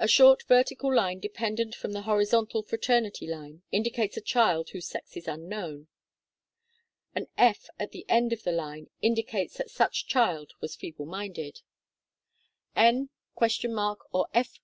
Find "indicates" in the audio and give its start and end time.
3.70-4.16, 9.02-9.58